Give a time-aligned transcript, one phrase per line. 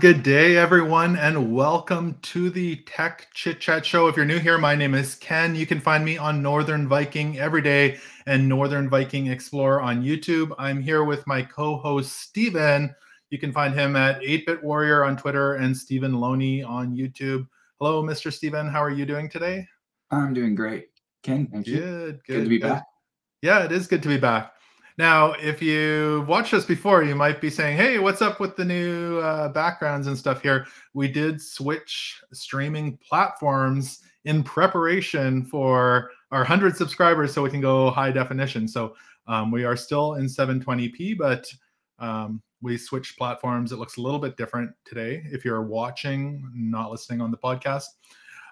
[0.00, 4.08] Good day, everyone, and welcome to the Tech Chit Chat Show.
[4.08, 5.54] If you're new here, my name is Ken.
[5.54, 10.54] You can find me on Northern Viking every day and Northern Viking Explorer on YouTube.
[10.58, 12.94] I'm here with my co host, Steven.
[13.28, 17.46] You can find him at 8-Bit Warrior on Twitter and Steven Loney on YouTube.
[17.78, 18.32] Hello, Mr.
[18.32, 18.68] Steven.
[18.68, 19.66] How are you doing today?
[20.10, 20.86] I'm doing great.
[21.22, 21.76] Ken, thank you.
[21.76, 22.34] Good, good.
[22.36, 22.68] Good to be good.
[22.68, 22.86] back.
[23.42, 24.54] Yeah, it is good to be back.
[25.00, 28.66] Now, if you've watched us before, you might be saying, "Hey, what's up with the
[28.66, 36.40] new uh, backgrounds and stuff here?" We did switch streaming platforms in preparation for our
[36.40, 38.68] 100 subscribers, so we can go high definition.
[38.68, 38.94] So
[39.26, 41.50] um, we are still in 720p, but
[41.98, 43.72] um, we switched platforms.
[43.72, 45.22] It looks a little bit different today.
[45.32, 47.86] If you're watching, not listening on the podcast,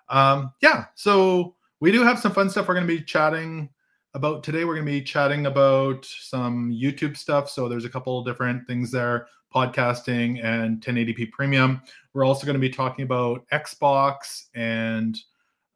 [0.09, 0.87] um, yeah.
[0.95, 2.69] So we do have some fun stuff.
[2.69, 3.69] We're going to be chatting
[4.15, 4.65] about today.
[4.65, 7.51] We're going to be chatting about some YouTube stuff.
[7.51, 11.81] So there's a couple of different things there podcasting and 1080p premium.
[12.13, 15.19] We're also going to be talking about Xbox and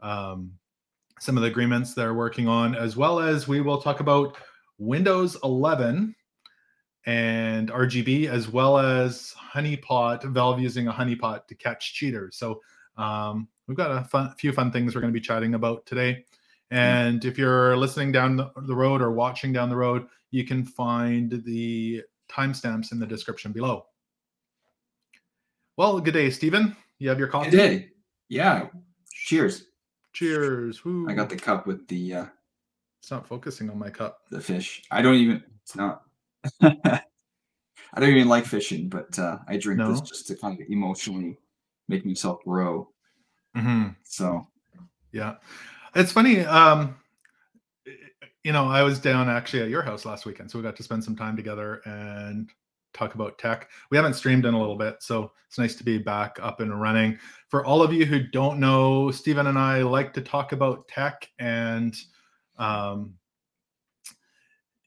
[0.00, 0.52] um,
[1.18, 4.36] some of the agreements they're working on, as well as we will talk about
[4.78, 6.14] Windows 11
[7.06, 12.36] and RGB, as well as Honeypot, Valve using a Honeypot to catch cheaters.
[12.36, 12.60] So
[12.96, 16.24] um, we've got a fun, few fun things we're going to be chatting about today.
[16.72, 21.42] And if you're listening down the road or watching down the road, you can find
[21.44, 23.84] the timestamps in the description below.
[25.76, 26.74] Well, good day, Stephen.
[26.98, 27.50] You have your coffee?
[27.50, 27.88] Good day.
[28.28, 28.68] Yeah.
[29.12, 29.66] Cheers.
[30.14, 30.84] Cheers.
[30.84, 31.08] Woo.
[31.08, 32.26] I got the cup with the uh,
[33.00, 34.20] It's not focusing on my cup.
[34.30, 34.82] the fish.
[34.90, 35.42] I don't even.
[35.62, 36.02] It's not.
[36.62, 41.38] I don't even like fishing, but uh, I drink this just to kind of emotionally
[41.88, 42.88] make myself grow.
[43.54, 44.46] hmm So
[45.12, 45.34] Yeah.
[45.94, 46.40] It's funny.
[46.40, 46.96] Um,
[48.44, 50.82] you know, I was down actually at your house last weekend, so we got to
[50.82, 52.50] spend some time together and
[52.94, 53.68] talk about tech.
[53.90, 56.80] We haven't streamed in a little bit, so it's nice to be back up and
[56.80, 57.18] running.
[57.48, 61.28] For all of you who don't know, Stephen and I like to talk about tech,
[61.38, 61.94] and
[62.58, 63.14] um,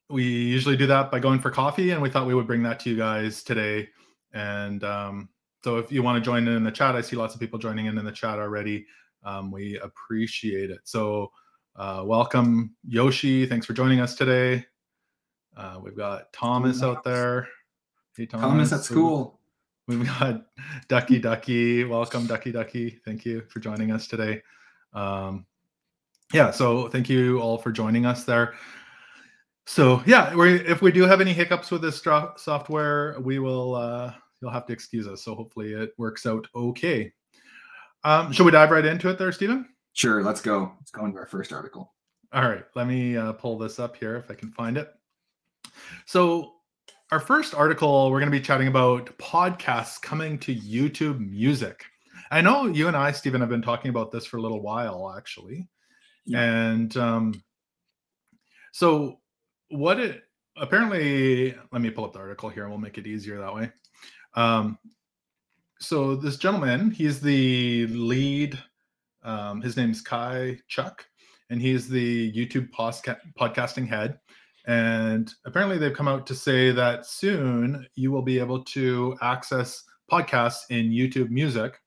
[0.10, 1.92] we usually do that by going for coffee.
[1.92, 3.90] And we thought we would bring that to you guys today.
[4.34, 5.30] And um,
[5.64, 7.60] so, if you want to join in in the chat, I see lots of people
[7.60, 8.86] joining in in the chat already.
[9.26, 10.80] Um, we appreciate it.
[10.84, 11.32] So,
[11.76, 13.46] uh, welcome, Yoshi.
[13.46, 14.66] Thanks for joining us today.
[15.58, 17.48] Uh, we've got Thomas out there.
[18.16, 18.46] Hey, Thomas.
[18.46, 19.40] Thomas at school.
[19.88, 20.46] We've got
[20.88, 21.84] Ducky Ducky.
[21.84, 23.00] Welcome, Ducky Ducky.
[23.04, 24.42] Thank you for joining us today.
[24.94, 25.46] Um,
[26.34, 28.54] yeah, so thank you all for joining us there.
[29.68, 33.76] So yeah, we if we do have any hiccups with this software, we will.
[33.76, 35.24] Uh, you'll have to excuse us.
[35.24, 37.12] So hopefully it works out okay.
[38.06, 39.68] Um, should we dive right into it there, Stephen?
[39.94, 40.24] Sure.
[40.24, 40.72] Let's go.
[40.80, 41.92] Let's go into our first article.
[42.32, 44.94] All right, let me uh, pull this up here if I can find it.
[46.06, 46.54] So,
[47.12, 51.84] our first article, we're going to be chatting about podcasts coming to YouTube Music.
[52.30, 55.14] I know you and I, Stephen, have been talking about this for a little while,
[55.18, 55.68] actually.
[56.26, 56.42] Yeah.
[56.42, 57.44] And um,
[58.72, 59.20] so,
[59.70, 60.24] what it
[60.58, 63.72] apparently, let me pull up the article here and we'll make it easier that way.
[64.36, 64.78] Um,
[65.80, 68.58] so, this gentleman, he's the lead,
[69.24, 71.06] um, his name's Kai Chuk
[71.50, 74.20] and he's the YouTube posca- podcasting head.
[74.68, 79.84] And apparently, they've come out to say that soon you will be able to access
[80.12, 81.80] podcasts in YouTube Music.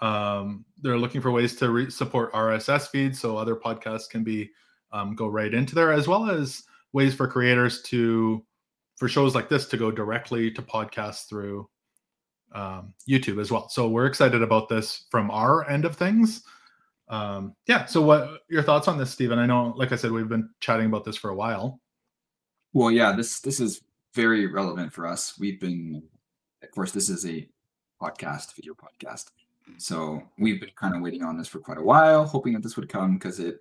[0.00, 4.50] Um, they're looking for ways to re- support RSS feeds so other podcasts can be
[4.92, 8.44] um, go right into there, as well as ways for creators to,
[8.96, 11.68] for shows like this, to go directly to podcasts through
[12.52, 13.68] um, YouTube as well.
[13.68, 16.42] So we're excited about this from our end of things
[17.10, 20.28] um yeah so what your thoughts on this stephen i know like i said we've
[20.28, 21.80] been chatting about this for a while
[22.72, 23.12] Well, yeah.
[23.12, 23.80] This this is
[24.14, 25.38] very relevant for us.
[25.38, 26.02] We've been,
[26.62, 27.48] of course, this is a
[28.00, 29.30] podcast, video podcast.
[29.78, 32.76] So we've been kind of waiting on this for quite a while, hoping that this
[32.76, 33.60] would come because it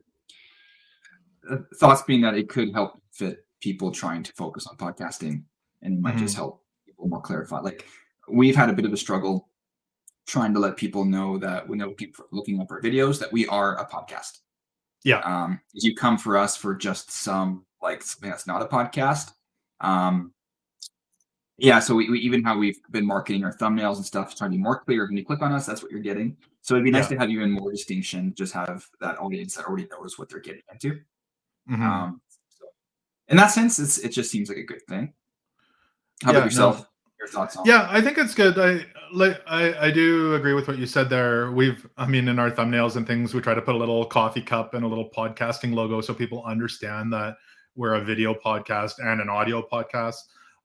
[1.50, 5.44] uh, thoughts being that it could help fit people trying to focus on podcasting
[5.82, 7.60] and might just help people more clarify.
[7.60, 7.86] Like
[8.28, 9.50] we've had a bit of a struggle
[10.28, 13.32] trying to let people know that when they're looking, for, looking up our videos that
[13.32, 14.40] we are a podcast.
[15.04, 15.20] Yeah.
[15.20, 19.32] Um, if you come for us for just some like something that's not a podcast,
[19.80, 20.34] um,
[21.58, 21.80] yeah.
[21.80, 24.62] So we, we even how we've been marketing our thumbnails and stuff, trying to be
[24.62, 25.06] more clear.
[25.08, 26.36] When you click on us, that's what you're getting.
[26.62, 27.16] So it'd be nice Yeah.
[27.16, 28.34] to have even more distinction.
[28.36, 31.00] Just have that audience that already knows what they're getting into.
[31.70, 31.80] Mhm.
[31.82, 32.66] Um, so
[33.30, 35.14] in that sense, it's it just seems like a good thing.
[36.24, 36.86] How Yeah, about no.
[37.28, 37.66] Your thoughts on?
[37.66, 41.10] yeah i think it's good i like i i do agree with what you said
[41.10, 44.06] there we've i mean in our thumbnails and things we try to put a little
[44.06, 47.38] coffee cup and a little podcasting logo so people understand that
[47.76, 50.16] we're a video podcast and an audio podcast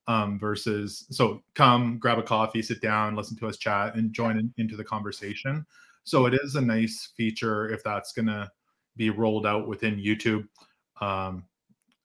[0.08, 4.38] um, versus so come grab a coffee, sit down, listen to us chat, and join
[4.38, 5.64] in, into the conversation.
[6.04, 8.50] So it is a nice feature if that's going to
[8.96, 10.48] be rolled out within YouTube.
[11.00, 11.44] Um,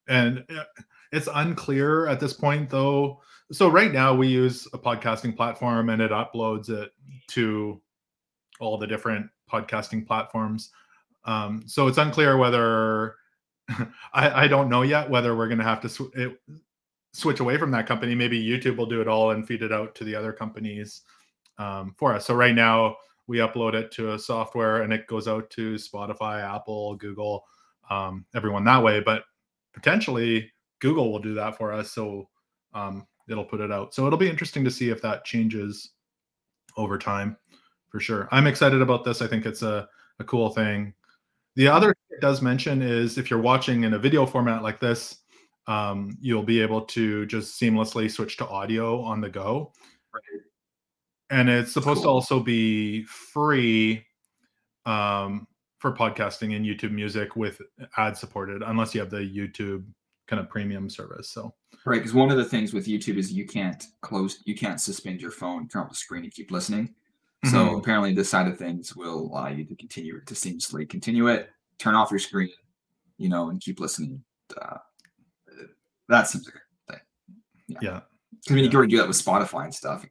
[0.07, 0.63] and uh,
[1.12, 3.21] it's unclear at this point, though.
[3.52, 6.92] So right now we use a podcasting platform and it uploads it
[7.30, 7.82] to
[8.60, 10.72] all the different podcasting platforms.
[11.24, 13.16] Um, so it's unclear whether
[14.14, 16.40] I, I, don't know yet whether we're going to have to sw- it,
[17.14, 18.16] switch away from that company.
[18.16, 21.02] Maybe YouTube will do it all and feed it out to the other companies
[21.58, 22.26] um, for us.
[22.26, 22.96] So right now
[23.28, 27.46] we upload it to a software and it goes out to Spotify, Apple, Google,
[27.90, 29.00] um, everyone that way.
[29.02, 29.24] But
[29.74, 31.92] potentially Google will do that for us.
[31.92, 32.30] So
[32.74, 33.94] um, it'll put it out.
[33.94, 35.91] So it'll be interesting to see if that changes
[36.77, 37.38] over time
[37.89, 38.27] for sure.
[38.31, 39.21] I'm excited about this.
[39.21, 39.88] I think it's a,
[40.19, 40.94] a cool thing.
[41.56, 45.18] The other it does mention is if you're watching in a video format like this,
[45.68, 49.74] um, you'll be able to just seamlessly switch to audio on the go.
[50.13, 50.41] Right.
[51.29, 52.03] And it's supposed cool.
[52.03, 54.06] to also be free
[54.85, 55.47] um,
[55.79, 57.62] for podcasting and YouTube music with
[57.97, 59.83] ad supported, unless you have the YouTube
[60.27, 61.29] kind of premium service.
[61.29, 61.53] So
[61.85, 65.21] right, because one of the things with YouTube is you can't close, you can't suspend
[65.21, 66.88] your phone, turn off the screen, and keep listening.
[67.45, 67.50] Mm-hmm.
[67.50, 71.50] So apparently, this side of things will allow you to continue to seamlessly continue it,
[71.79, 72.50] turn off your screen,
[73.18, 74.24] you know, and keep listening.
[74.59, 74.77] Uh,
[76.09, 77.01] that seems like a thing.
[77.68, 77.77] Yeah.
[77.81, 78.00] yeah.
[78.50, 78.63] I mean, yeah.
[78.63, 80.06] you can already do that with Spotify and stuff.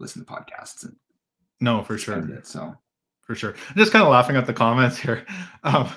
[0.00, 0.96] Listen to podcasts and
[1.60, 2.18] no, for sure.
[2.30, 2.74] It, so
[3.22, 3.54] for sure.
[3.70, 5.24] I'm just kind of laughing at the comments here.
[5.64, 5.88] Um,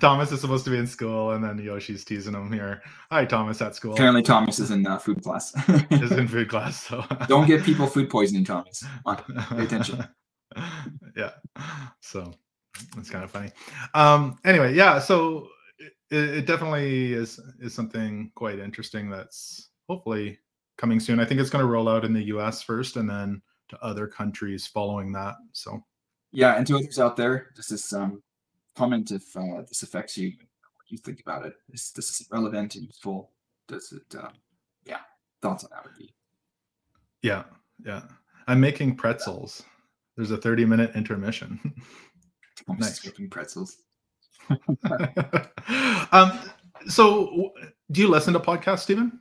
[0.00, 2.82] Thomas is supposed to be in school, and then Yoshi's teasing him here.
[3.10, 3.92] Hi, Thomas at school.
[3.92, 5.52] Apparently, Thomas is in uh, food class.
[5.90, 6.82] is in food class.
[6.82, 8.84] So don't give people food poisoning, Thomas.
[9.06, 10.06] pay attention.
[11.16, 11.32] yeah.
[12.00, 12.32] So
[12.96, 13.52] it's kind of funny.
[13.92, 14.38] Um.
[14.44, 14.98] Anyway, yeah.
[14.98, 15.48] So
[16.10, 19.10] it, it definitely is is something quite interesting.
[19.10, 20.38] That's hopefully
[20.78, 21.20] coming soon.
[21.20, 22.62] I think it's going to roll out in the U.S.
[22.62, 25.34] first, and then to other countries following that.
[25.52, 25.84] So.
[26.32, 28.22] Yeah, and to others out there, this is um
[28.80, 31.52] comment if uh, this affects you, what you think about it.
[31.70, 33.30] Is this relevant and useful?
[33.68, 34.30] Does it, uh,
[34.86, 35.00] yeah,
[35.42, 36.14] thoughts on that would be.
[37.22, 37.44] Yeah,
[37.84, 38.02] yeah.
[38.46, 39.62] I'm making pretzels.
[40.16, 41.60] There's a 30 minute intermission.
[42.68, 43.04] I'm nice.
[43.04, 43.76] making pretzels.
[46.12, 46.40] um,
[46.88, 47.52] so,
[47.90, 49.20] do you listen to podcasts, Stephen?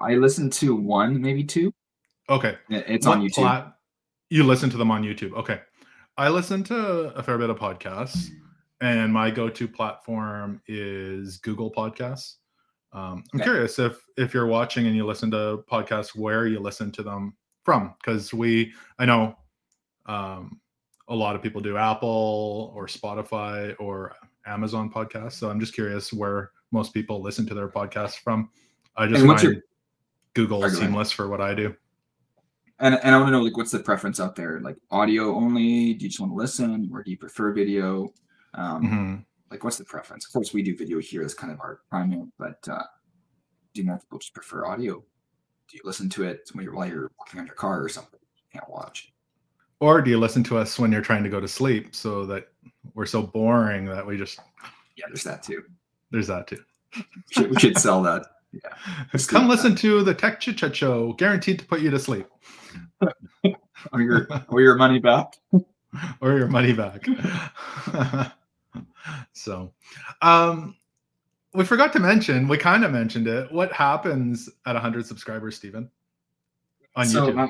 [0.00, 1.72] I listen to one, maybe two.
[2.30, 3.34] Okay, it's what on YouTube.
[3.34, 3.76] Plat-
[4.30, 5.34] you listen to them on YouTube.
[5.34, 5.60] Okay,
[6.16, 8.28] I listen to a fair bit of podcasts,
[8.80, 12.36] and my go-to platform is Google Podcasts.
[12.92, 13.50] Um, I'm okay.
[13.50, 17.34] curious if if you're watching and you listen to podcasts, where you listen to them
[17.64, 19.36] from, because we, I know,
[20.06, 20.60] um,
[21.08, 24.14] a lot of people do Apple or Spotify or
[24.46, 25.32] Amazon podcasts.
[25.32, 28.50] So I'm just curious where most people listen to their podcasts from.
[28.96, 29.54] I just find your,
[30.34, 31.74] Google seamless for what I do.
[32.84, 34.60] And, and I want to know like what's the preference out there?
[34.60, 35.94] Like audio only?
[35.94, 38.12] Do you just want to listen, or do you prefer video?
[38.52, 39.14] Um, mm-hmm.
[39.50, 40.26] Like what's the preference?
[40.26, 42.82] Of course, we do video here as kind of our primary, but uh,
[43.72, 45.02] do more people just prefer audio?
[45.68, 48.20] Do you listen to it when you're while you're walking on your car or something?
[48.36, 49.14] You can't watch.
[49.80, 52.48] Or do you listen to us when you're trying to go to sleep so that
[52.92, 54.40] we're so boring that we just
[54.96, 55.62] Yeah, there's that too.
[56.10, 56.62] There's that too.
[56.94, 58.26] we, should, we should sell that.
[58.62, 59.18] Yeah.
[59.28, 62.26] Come listen to the Tech Chit Chat Show, guaranteed to put you to sleep.
[63.92, 65.36] or your or your money back.
[66.20, 67.06] or your money back.
[69.32, 69.72] so
[70.22, 70.74] um
[71.54, 73.50] we forgot to mention, we kind of mentioned it.
[73.52, 75.88] What happens at 100 subscribers, Stephen?
[76.96, 77.48] On so YouTube?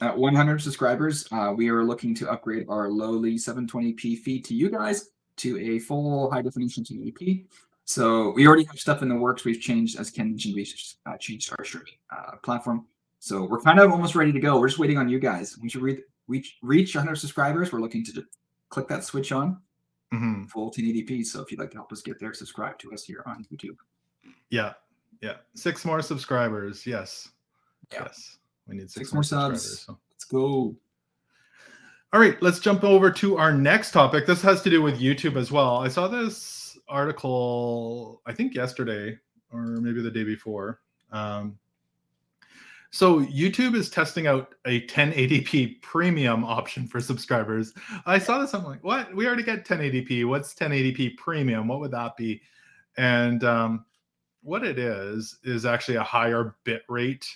[0.00, 4.54] At, at 100 subscribers, uh, we are looking to upgrade our lowly 720p feed to
[4.54, 7.46] you guys to a full high definition 1080p.
[7.86, 9.44] So we already have stuff in the works.
[9.44, 10.68] We've changed, as Ken mentioned, we
[11.06, 12.84] uh, changed our streaming uh, platform.
[13.20, 14.58] So we're kind of almost ready to go.
[14.58, 15.56] We're just waiting on you guys.
[15.62, 17.72] We should read, reach reach 100 subscribers.
[17.72, 18.24] We're looking to
[18.70, 19.60] click that switch on
[20.12, 20.44] mm-hmm.
[20.46, 21.24] full 1080p.
[21.26, 23.76] So if you'd like to help us get there, subscribe to us here on YouTube.
[24.50, 24.72] Yeah,
[25.20, 25.34] yeah.
[25.54, 26.84] Six more subscribers.
[26.86, 27.28] Yes,
[27.92, 28.02] yeah.
[28.02, 28.38] yes.
[28.66, 29.82] We need six, six more subs.
[29.82, 29.96] So.
[30.12, 30.74] Let's go.
[32.12, 34.26] All right, let's jump over to our next topic.
[34.26, 35.76] This has to do with YouTube as well.
[35.76, 39.18] I saw this article, I think yesterday
[39.52, 40.80] or maybe the day before.
[41.12, 41.58] Um,
[42.90, 47.74] so YouTube is testing out a 1080p premium option for subscribers.
[48.06, 48.54] I saw this.
[48.54, 49.14] I'm like, what?
[49.14, 50.26] We already get 1080p.
[50.26, 51.68] What's 1080p premium?
[51.68, 52.40] What would that be?
[52.96, 53.84] And um,
[54.42, 57.28] what it is is actually a higher bit rate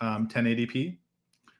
[0.00, 0.96] um, 1080p.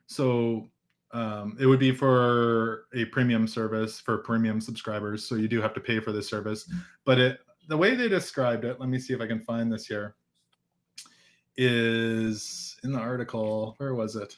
[0.06, 0.68] So
[1.12, 5.24] um, it would be for a premium service for premium subscribers.
[5.24, 6.70] So you do have to pay for this service.
[7.04, 9.86] But it the way they described it, let me see if I can find this
[9.86, 10.16] here
[11.56, 13.74] is in the article.
[13.78, 14.36] Where was it?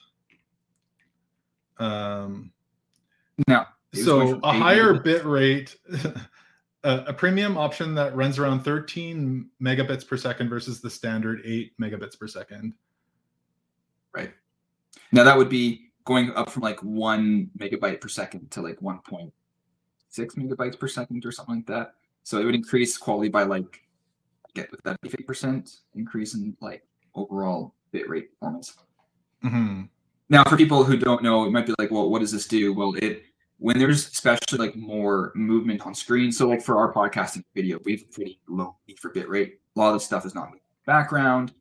[1.78, 2.52] Um,
[3.48, 5.76] Now, it so a higher bit rate,
[6.84, 11.72] a, a premium option that runs around 13 megabits per second versus the standard 8
[11.80, 12.74] megabits per second.
[14.14, 14.32] Right.
[15.12, 19.32] Now that would be going up from like one megabyte per second to like 1.6
[20.16, 21.94] megabytes per second or something like that.
[22.22, 23.80] So it would increase quality by like
[24.54, 26.82] get with that 50% increase in like
[27.14, 28.76] overall bit rate performance.
[29.42, 29.88] Mhm.
[30.28, 32.72] Now for people who don't know, it might be like, well, what does this do?
[32.72, 33.24] Well, it
[33.58, 36.32] when there's especially like more movement on screen.
[36.32, 39.60] So like for our podcasting video, we have a pretty low need for bit rate.
[39.76, 41.52] A lot of the stuff is not in the background.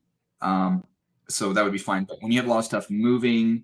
[0.41, 0.83] Um,
[1.29, 2.03] so that would be fine.
[2.05, 3.63] But when you have a lot of stuff moving,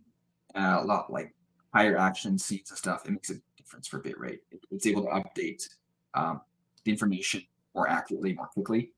[0.56, 1.34] uh, a lot like
[1.74, 4.40] higher action scenes and stuff, it makes a difference for bitrate.
[4.52, 5.68] It, it's able to update
[6.14, 6.42] um,
[6.84, 7.44] the information
[7.76, 8.92] more accurately, more quickly,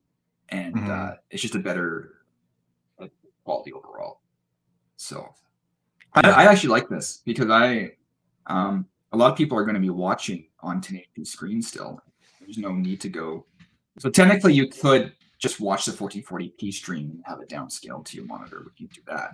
[0.50, 0.90] and Mhm.
[0.90, 2.24] uh, it's just a better
[3.00, 3.08] uh,
[3.44, 4.22] quality overall.
[4.96, 5.34] So
[6.14, 7.94] I, I actually like this because I,
[8.48, 12.00] um, a lot of people are going to be watching on 1080p screen still.
[12.40, 13.46] There's no need to go.
[14.00, 18.26] So technically, you could just watch the 1440p stream and have it downscaled to your
[18.26, 19.32] monitor if you do that.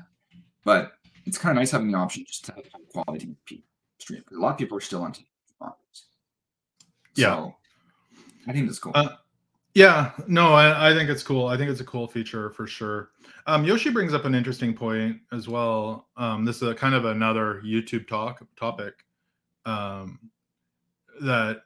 [0.63, 0.93] But
[1.27, 3.63] it's kind of nice having the option just to have quality 1080p
[3.99, 4.23] stream.
[4.31, 5.25] A lot of people are still on 1080p.
[7.15, 7.49] Yeah.
[8.47, 8.93] I think that's cool.
[8.95, 9.09] Uh,
[9.73, 11.47] Yeah, no, I, I think it's cool.
[11.47, 13.09] I think it's a cool feature for sure.
[13.45, 16.07] Um, Yoshi brings up an interesting point as well.
[16.17, 18.93] Um, this is a kind of another YouTube talk topic
[19.65, 20.19] um,
[21.21, 21.61] that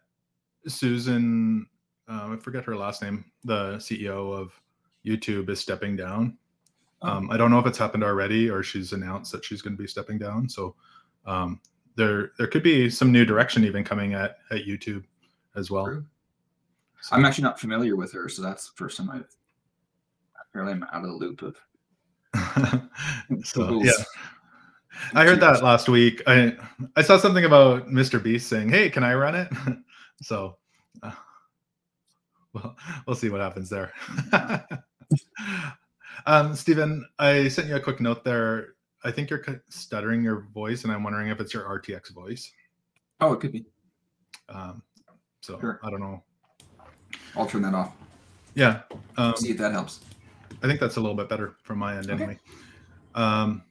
[0.67, 1.67] Susan,
[2.07, 4.51] um, I forget her last name, the CEO of
[5.05, 6.37] YouTube, is stepping down.
[7.01, 9.81] Um, I don't know if it's happened already or she's announced that she's going to
[9.81, 10.47] be stepping down.
[10.47, 10.75] So
[11.25, 11.59] um,
[11.95, 15.03] there there could be some new direction even coming at at YouTube
[15.55, 15.85] as well.
[15.85, 16.05] True.
[17.11, 19.35] I'm actually not familiar with her, so that's the first time I've
[20.49, 21.57] apparently I'm out of the loop of
[23.43, 23.91] so yeah,
[25.13, 26.21] I heard that last week.
[26.27, 26.55] I
[26.95, 28.21] I saw something about Mr.
[28.21, 29.49] Beast saying, "Hey, can I run it?"
[30.21, 30.57] so,
[31.03, 31.11] uh,
[32.53, 33.91] well, we'll see what happens there.
[36.25, 38.75] um, Stephen, I sent you a quick note there.
[39.03, 42.51] I think you're stuttering your voice, and I'm wondering if it's your RTX voice.
[43.19, 43.65] Oh, it could be.
[44.49, 44.83] Um,
[45.41, 45.79] so Sure.
[45.83, 46.23] I don't know.
[47.35, 47.93] I'll turn that off.
[48.53, 48.81] Yeah,
[49.17, 50.01] um, See if that helps.
[50.61, 52.13] I think that's a little bit better from my end Okay.
[52.23, 52.39] anyway.
[53.15, 53.63] Um,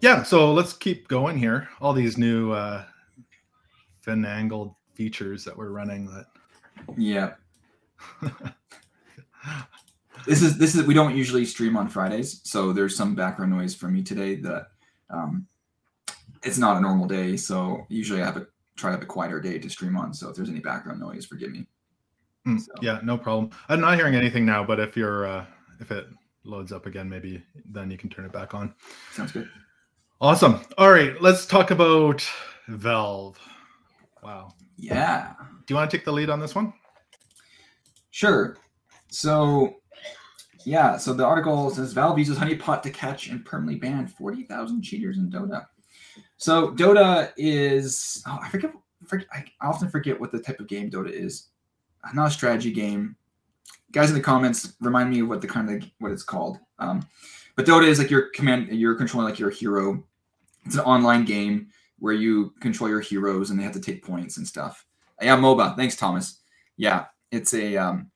[0.00, 1.68] yeah, so let's keep going here.
[1.80, 2.84] All these new uh,
[4.02, 6.06] finangled features that we're running.
[6.06, 6.26] That
[6.98, 7.34] Yeah.
[10.26, 13.74] This is this is we don't usually stream on Fridays, so there's some background noise
[13.74, 14.68] from me today that
[15.10, 15.46] um
[16.42, 19.40] it's not a normal day, so usually I have a try to have a quieter
[19.40, 20.12] day to stream on.
[20.14, 21.66] So if there's any background noise, forgive me.
[22.46, 23.50] Mm, So- yeah, no problem.
[23.68, 25.46] I'm not hearing anything now, but if you're uh,
[25.80, 26.06] if it
[26.44, 28.74] loads up again, maybe then you can turn it back on.
[29.12, 29.48] Sounds good.
[30.20, 30.60] Awesome.
[30.78, 32.26] All right, let's talk about
[32.68, 33.38] Valve.
[34.22, 34.52] Wow.
[34.76, 35.34] Yeah.
[35.66, 36.72] Do you want to take the lead on this one?
[38.10, 38.56] Sure.
[39.08, 39.76] So,
[40.64, 40.96] yeah.
[40.96, 45.30] So the article says Valve uses Honeypot to catch and permanently ban 40,000 cheaters in
[45.30, 45.66] Dota.
[46.36, 48.72] So Dota is oh, I forget,
[49.06, 49.26] forget.
[49.32, 51.48] I often forget what the type of game Dota is.
[52.12, 53.16] Not a strategy game.
[53.92, 56.58] Guys in the comments remind me of what the kind of what it's called.
[56.78, 57.06] Um,
[57.56, 58.68] but Dota is like your command.
[58.68, 60.04] You're controlling like your hero.
[60.66, 61.68] It's an online game
[61.98, 64.84] where you control your heroes and they have to take points and stuff.
[65.22, 65.76] Yeah, MOBA.
[65.76, 66.40] Thanks, Thomas.
[66.76, 68.10] Yeah, it's a um,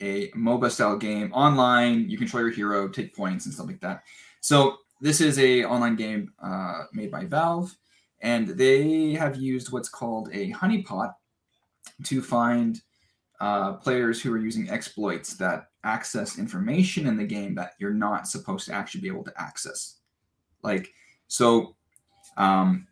[0.00, 2.08] a MOBA style game online.
[2.08, 4.02] You control your hero, take points and stuff like that.
[4.40, 7.76] So this is a online game uh, made by Valve,
[8.20, 11.12] and they have used what's called a honeypot
[12.04, 12.80] to find
[13.40, 18.26] uh, players who are using exploits that access information in the game that you're not
[18.26, 19.98] supposed to actually be able to access.
[20.62, 20.92] Like
[21.28, 21.76] so,
[22.36, 22.86] um,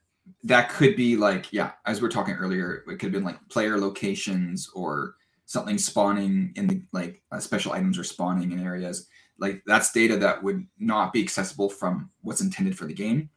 [0.44, 3.48] that could be like yeah, as we are talking earlier, it could have been like
[3.48, 5.16] player locations or
[5.46, 10.16] something spawning in the like uh, special items are spawning in areas like that's data
[10.16, 13.28] that would not be accessible from what's intended for the game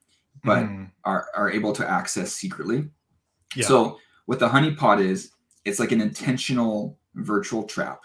[0.44, 0.90] but Mhm.
[1.04, 2.90] are, are able to access secretly
[3.56, 3.68] Yeah.
[3.68, 5.32] so what the honeypot is
[5.66, 8.02] it's like an intentional virtual trap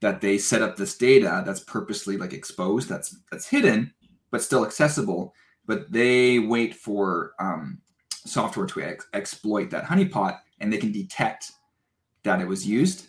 [0.00, 3.92] that they set up this data that's purposely like exposed that's that's hidden
[4.30, 5.34] but still accessible
[5.66, 7.80] but they wait for um,
[8.26, 11.52] software to ex- exploit that honeypot and they can detect
[12.22, 13.08] that it was used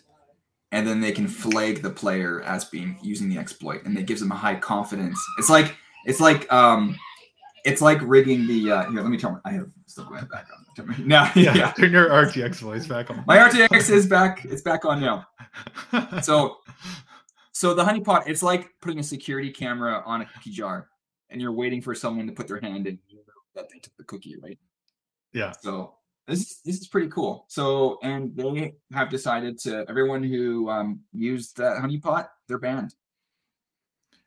[0.72, 4.20] and then they can flag the player as being using the exploit and it gives
[4.20, 6.96] them a high confidence it's like it's like um
[7.64, 10.46] it's like rigging the uh here let me turn my- i have stuff going back
[10.78, 13.24] on now yeah, yeah Turn your RTX voice back on.
[13.26, 15.26] my rtx is back it's back on now
[16.22, 16.58] so
[17.52, 20.90] So the honeypot, it's like putting a security camera on a cookie jar,
[21.30, 23.22] and you're waiting for someone to put their hand in you know
[23.54, 24.58] that they took the cookie, right?
[25.32, 25.52] Yeah.
[25.62, 25.94] So
[26.26, 27.44] this is this is pretty cool.
[27.48, 32.94] So and they have decided to everyone who um, used that honeypot, they're banned.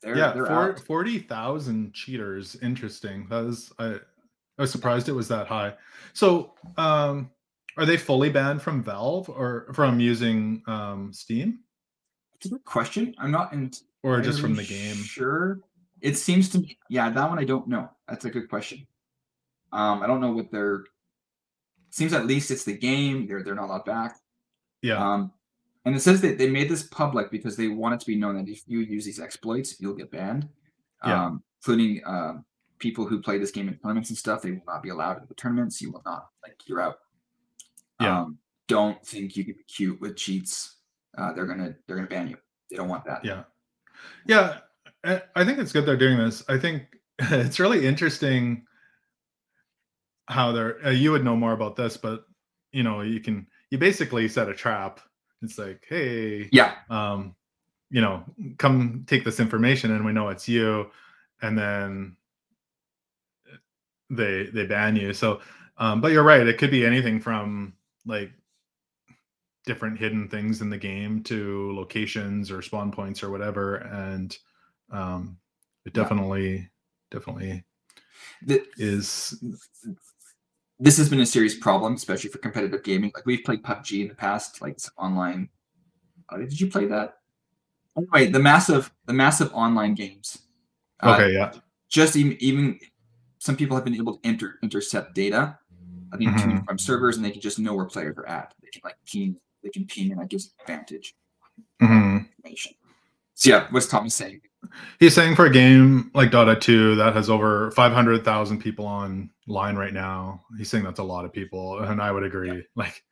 [0.02, 2.56] They're, yeah, they're for, forty thousand cheaters.
[2.62, 3.28] Interesting.
[3.30, 5.74] That was I, I was surprised it was that high.
[6.14, 7.30] So um,
[7.78, 11.60] are they fully banned from Valve or from using um, Steam?
[12.36, 13.14] It's a good question.
[13.18, 13.72] I'm not in.
[14.02, 14.96] Or just from the game.
[14.96, 15.60] Sure.
[16.00, 16.78] It seems to me.
[16.90, 17.90] Yeah, that one I don't know.
[18.08, 18.88] That's a good question.
[19.74, 20.86] Um, I don't know what their.
[21.92, 23.28] Seems at least it's the game.
[23.28, 24.20] They're they're not allowed back.
[24.82, 24.98] Yeah.
[24.98, 25.32] Um,
[25.86, 28.36] and it says that they made this public because they want it to be known
[28.36, 30.48] that if you use these exploits, you'll get banned.
[31.06, 31.26] Yeah.
[31.26, 32.34] Um, including uh,
[32.80, 34.42] people who play this game in tournaments and stuff.
[34.42, 35.82] They will not be allowed in the tournaments.
[35.82, 37.00] You will not like you're out.
[38.00, 38.22] Yeah.
[38.22, 40.76] Um, don't think you can be cute with cheats
[41.18, 42.38] uh, they're gonna they're gonna ban you.
[42.70, 43.24] They don't want that.
[43.26, 43.44] Yeah,
[44.26, 44.60] yeah.
[45.04, 46.44] I think it's good they're doing this.
[46.50, 46.84] I think
[47.20, 48.66] it's really interesting
[50.30, 50.86] how they're.
[50.86, 52.26] Uh, you would know more about this, but
[52.72, 55.00] you know, you can you basically set a trap.
[55.42, 57.36] It's like, hey, yeah, um,
[57.90, 58.24] you know,
[58.58, 60.90] come take this information, and we know it's you,
[61.42, 62.16] and then
[64.10, 65.14] they they ban you.
[65.14, 65.42] So,
[65.78, 66.48] um, but you're right.
[66.48, 67.74] It could be anything from
[68.06, 68.32] like
[69.66, 74.38] different hidden things in the game to locations or spawn points or whatever and
[74.92, 75.38] um
[75.86, 76.64] it definitely yeah.
[77.12, 77.64] definitely
[78.48, 79.44] the, is
[80.80, 84.08] this has been a serious problem especially for competitive gaming like we've played pubg in
[84.08, 85.50] the past like it's online
[86.30, 87.18] uh, did you play that
[87.98, 90.40] anyway the massive the massive online games
[91.04, 91.52] okay uh, yeah
[91.90, 92.80] just even even
[93.40, 95.58] some people have been able to enter intercept data
[96.12, 96.64] I think mm-hmm.
[96.66, 98.54] from servers, and they can just know where players are at.
[98.62, 101.16] They can like key they can ping and that gives advantage
[101.82, 102.26] mm-hmm.
[102.38, 102.74] information.
[103.36, 104.42] So yeah, what's Thomas saying?
[105.00, 109.94] He's saying for a game like Dota 2 that has over 500,000 people online right
[109.94, 111.80] now, he's saying that's a lot of people.
[111.80, 112.50] And I would agree.
[112.50, 112.62] Yeah.
[112.76, 113.04] Like,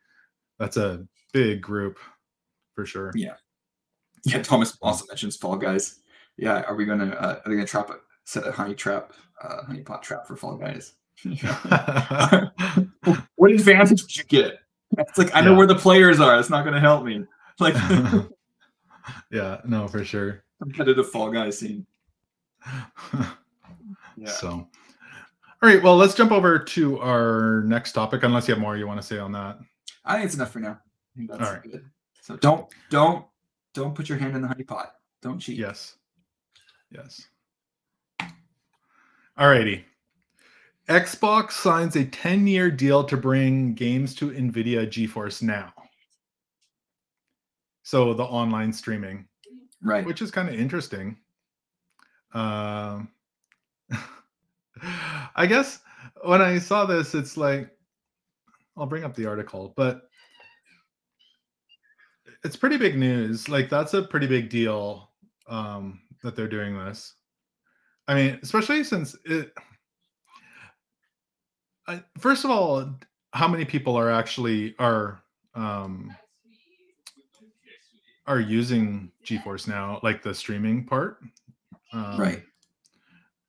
[0.58, 1.98] that's a big group
[2.74, 3.12] for sure.
[3.14, 3.34] Yeah.
[4.24, 4.42] Yeah.
[4.42, 6.00] Thomas also mentions Fall Guys.
[6.36, 6.62] Yeah.
[6.62, 9.12] Are we going to, uh, are they going to trap a, set a honey trap,
[9.42, 10.94] uh, honey pot trap for Fall Guys?
[13.36, 14.58] what advantage would you get?
[14.96, 16.38] It's like I know where the players are.
[16.38, 17.24] It's not going to help me.
[17.58, 17.74] Like,
[19.30, 20.44] yeah, no, for sure.
[20.62, 21.86] Competitive Fall Guys scene.
[24.16, 24.28] yeah.
[24.28, 24.68] So, all
[25.62, 25.82] right.
[25.82, 28.22] Well, let's jump over to our next topic.
[28.22, 29.58] Unless you have more you want to say on that.
[30.04, 30.78] I think it's enough for now.
[31.16, 31.62] that's all right.
[31.62, 31.84] good.
[32.20, 33.24] So don't don't
[33.74, 34.94] don't put your hand in the honey pot.
[35.22, 35.58] Don't cheat.
[35.58, 35.96] Yes.
[36.90, 37.26] Yes.
[39.36, 39.84] All righty.
[40.88, 45.72] Xbox signs a 10 year deal to bring games to NVIDIA GeForce Now.
[47.82, 49.27] So the online streaming,
[49.82, 50.04] right?
[50.04, 51.16] Which is kind of interesting.
[52.32, 53.08] Um,
[55.36, 55.80] I guess
[56.24, 57.70] when I saw this, it's like
[58.76, 60.08] I'll bring up the article, but
[62.44, 63.48] it's pretty big news.
[63.48, 65.10] Like that's a pretty big deal
[65.48, 67.14] um, that they're doing this.
[68.06, 69.52] I mean, especially since it
[72.18, 72.94] first of all,
[73.32, 75.22] how many people are actually are
[75.54, 76.14] um,
[78.28, 81.18] are using GeForce now, like the streaming part?
[81.92, 82.42] Um, right.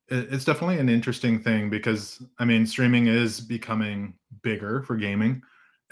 [0.07, 5.41] It, it's definitely an interesting thing because I mean, streaming is becoming bigger for gaming,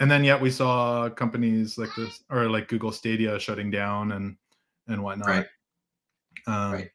[0.00, 4.36] and then yet we saw companies like this or like Google Stadia shutting down and
[4.88, 5.28] and whatnot.
[5.28, 5.46] Right.
[6.46, 6.90] Um, right.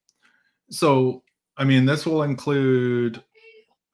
[0.71, 1.23] So
[1.58, 3.23] I mean, this will include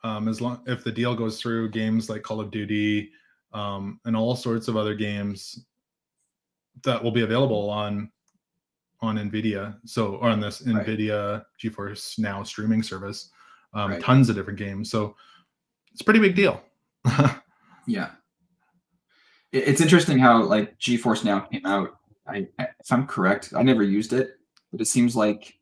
[0.04, 3.12] um, as long if the deal goes through, games like Call of Duty
[3.54, 5.66] um, and all sorts of other games
[6.84, 8.12] that will be available on
[9.02, 9.78] on Nvidia.
[9.86, 10.86] So on this right.
[10.86, 13.30] Nvidia GeForce Now streaming service,
[13.74, 14.02] um, right.
[14.02, 14.92] tons of different games.
[14.92, 15.16] So
[15.92, 16.62] it's a pretty big deal.
[17.88, 18.12] yeah,
[19.52, 21.96] it's interesting how like GeForce Now came out.
[22.28, 24.36] I, if I'm correct, I never used it,
[24.72, 25.60] but it seems like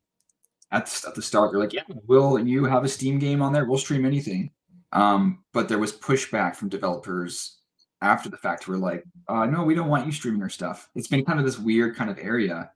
[0.71, 3.53] at the, at the start they're like yeah will you have a steam game on
[3.53, 4.51] there we'll stream anything
[4.93, 7.56] um, but there was pushback from developers
[8.01, 10.89] after the fact who were like uh, no we don't want you streaming our stuff.
[10.95, 12.71] It's been kind of this weird kind of area.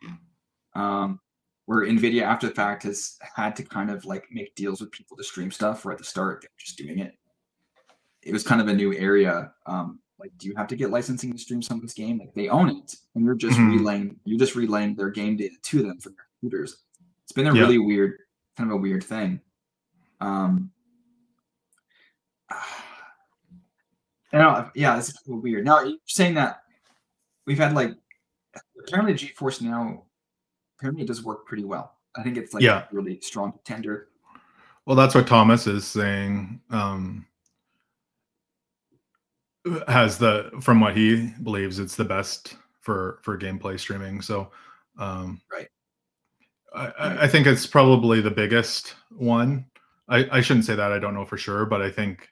[0.74, 1.20] Um,
[1.66, 5.16] where nvidia after the fact has had to kind of like make deals with people
[5.16, 7.14] to stream stuff where at the start they were just doing it.
[8.24, 9.52] It was kind of a new area.
[9.66, 12.20] Um, like do you have to get licensing to stream someone's game?
[12.20, 13.78] Like they own it and you're just mm-hmm.
[13.78, 16.84] relaying you're just relaying their game data to them from their computers.
[17.24, 17.62] It's been a yeah.
[17.62, 18.18] really weird,
[18.58, 19.40] kind of a weird thing.
[20.20, 20.72] Um,
[24.34, 25.66] I know, yeah, it's weird.
[25.66, 26.64] Now you're saying that
[27.46, 27.92] we've had like
[28.88, 30.04] apparently GeForce Now
[30.78, 31.98] apparently it does work pretty well.
[32.16, 32.86] I think it's like Yeah.
[32.92, 34.08] really strong contender.
[34.86, 36.60] Well, that's what Thomas is saying.
[36.70, 37.26] Um,
[39.88, 44.22] has the from what he believes it's the best for for gameplay streaming.
[44.22, 44.52] So,
[44.98, 45.68] um, Right.
[46.74, 49.66] I, I I think it's probably the biggest one.
[50.10, 50.92] I, I shouldn't say that.
[50.92, 52.28] I don't know for sure, but I think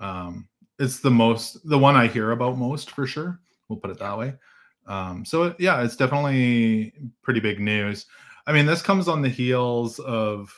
[0.00, 0.48] um,
[0.82, 3.40] it's the most the one I hear about most for sure.
[3.68, 4.34] We'll put it that way.
[4.86, 6.92] Um, so yeah, it's definitely
[7.22, 8.06] pretty big news.
[8.46, 10.52] I mean, this comes on the heels of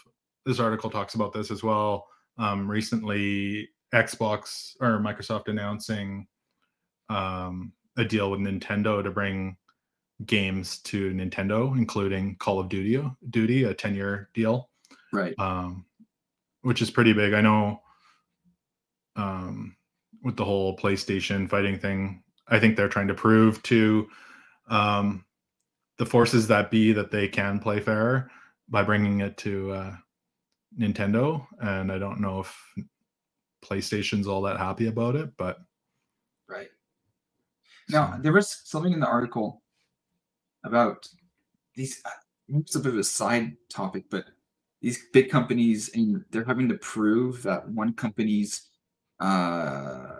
[0.47, 2.09] this article talks about this as well.
[2.39, 6.27] Um, recently, Xbox or Microsoft announcing
[7.11, 9.57] um, a deal with Nintendo to bring
[10.27, 14.71] games to Nintendo, including Call of Duty, Duty, a ten-year deal,
[15.13, 15.35] Right.
[15.39, 15.85] um,
[16.63, 17.35] which is pretty big.
[17.35, 17.83] I know
[19.17, 19.77] um,
[20.25, 24.09] with the whole PlayStation fighting thing, I think they're trying to prove to
[24.69, 25.25] um,
[25.99, 28.31] the forces that be that they can play fair
[28.69, 29.97] by bringing it to uh,
[30.79, 31.47] Nintendo.
[31.61, 32.75] And I don't know if
[33.65, 35.59] PlayStation's all that happy about it, but
[36.49, 36.69] Right.
[37.89, 39.63] Now, there was something in the article
[40.65, 41.07] about
[41.75, 42.01] these.
[42.05, 42.11] uh,
[42.49, 44.25] It's a bit of a side topic, but
[44.81, 48.69] these big companies and they're having to prove that one company's
[49.21, 50.13] uh,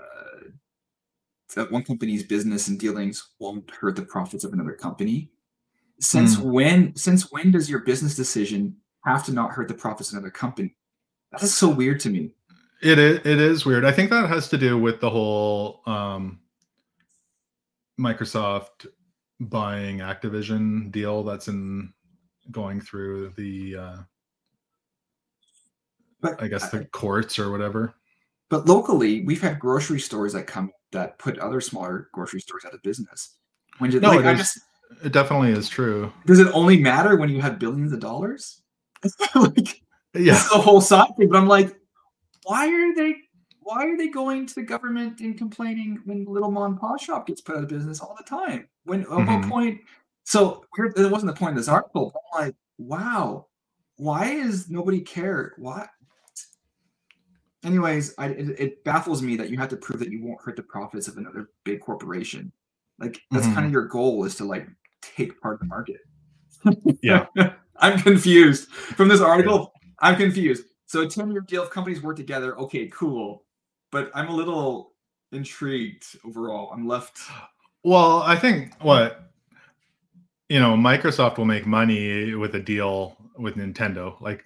[1.55, 5.31] that one company's business and dealings won't hurt the profits of another company.
[6.01, 6.95] Since when?
[6.97, 10.77] Since when does your business decision have to not hurt the profits of another company?
[11.31, 12.35] That is so weird to me.
[12.83, 13.85] It is, it is weird.
[13.85, 16.41] I think that has to do with the whole um,
[17.99, 18.87] Microsoft
[19.41, 21.93] buying Activision deal that's in
[22.51, 23.97] going through the uh,
[26.21, 27.95] But I guess the courts or whatever.
[28.51, 32.75] But locally, we've had grocery stores that come that put other smaller grocery stores out
[32.75, 33.37] of business.
[33.79, 34.61] When did No, like, it just,
[35.03, 36.13] It definitely is true.
[36.27, 38.63] does it only matter when you have billions of dollars?
[39.35, 39.83] like
[40.15, 40.35] Yeah.
[40.53, 41.29] the whole side thing.
[41.29, 41.75] But I'm like,
[42.45, 43.17] why are they
[43.65, 47.27] why are they going to the government and complaining when little mom and pop shop
[47.27, 48.69] gets put out of business all the time?
[48.85, 49.51] When at what mm-hmm.
[49.51, 49.81] point?
[50.25, 52.13] So here, that wasn't the point of this article.
[52.13, 53.47] But I'm like, wow,
[53.97, 55.55] why is nobody care?
[55.57, 55.87] Why?
[57.65, 60.57] Anyways, I, it, it baffles me that you have to prove that you won't hurt
[60.57, 62.53] the profits of another big corporation.
[62.99, 63.55] Like that's mm-hmm.
[63.55, 64.69] kind of your goal is to like
[65.01, 66.01] take part of the market.
[67.03, 67.27] Yeah.
[67.77, 69.73] I'm confused from this article.
[69.99, 70.65] I'm confused.
[70.87, 72.57] So a 10 year deal if companies work together.
[72.59, 73.45] Okay, cool.
[73.91, 74.93] But I'm a little
[75.33, 76.71] intrigued overall.
[76.73, 77.19] I'm left.
[77.87, 79.31] Well, I think what
[80.49, 84.21] you know, Microsoft will make money with a deal with Nintendo.
[84.21, 84.45] Like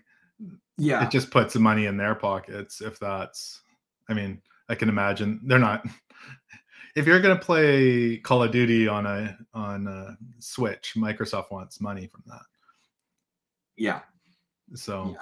[0.78, 1.04] Yeah.
[1.04, 3.60] it just puts the money in their pockets if that's
[4.08, 5.84] I mean, I can imagine they're not
[6.96, 11.80] if you're going to play Call of Duty on a on a Switch, Microsoft wants
[11.80, 12.42] money from that.
[13.76, 14.00] Yeah.
[14.74, 15.16] So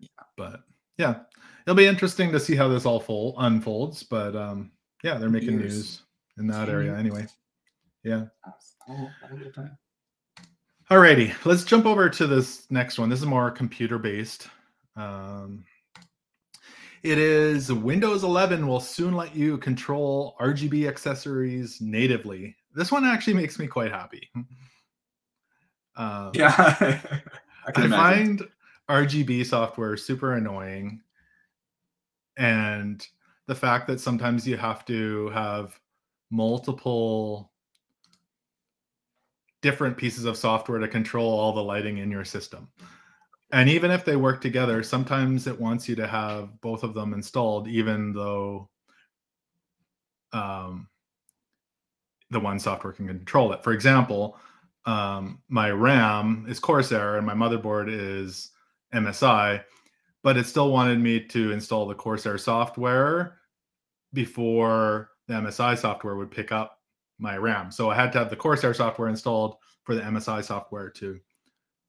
[0.00, 0.08] Yeah.
[0.36, 0.60] but
[0.98, 1.20] yeah,
[1.66, 4.72] it'll be interesting to see how this all full unfolds, but um
[5.04, 5.74] yeah, they're making Years.
[5.74, 6.02] news
[6.38, 7.26] in that area anyway.
[8.04, 8.24] Yeah.
[8.88, 9.76] Oh, have a good time.
[10.90, 13.08] Alrighty, let's jump over to this next one.
[13.08, 14.48] This is more computer based.
[14.94, 15.64] Um,
[17.02, 22.54] it is Windows 11 will soon let you control RGB accessories natively.
[22.72, 24.30] This one actually makes me quite happy.
[25.98, 26.52] Um, Yeah.
[27.66, 28.46] I can I find
[28.86, 31.00] RGB software super annoying.
[32.36, 33.06] And
[33.46, 35.80] the fact that sometimes you have to have
[36.30, 37.50] multiple
[39.66, 42.68] different pieces of software to control all the lighting in your system.
[43.50, 47.12] And even if they work together, sometimes it wants you to have both of them
[47.12, 48.68] installed, even though
[50.32, 50.86] um,
[52.30, 53.64] the one software can control it.
[53.64, 54.38] For example,
[54.84, 58.52] um, my RAM is Corsair and my motherboard is
[58.94, 59.64] MSI,
[60.22, 63.38] but it still wanted me to install the Corsair software
[64.12, 66.75] before the MSI software would pick up
[67.18, 67.70] my RAM.
[67.70, 71.18] So I had to have the Corsair software installed for the MSI software to